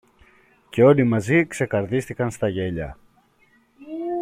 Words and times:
Και 0.69 0.83
όλοι 0.83 1.03
μαζί 1.03 1.47
ξεκαρδίστηκαν 1.47 2.31
στα 2.31 2.47
γέλια. 2.47 2.97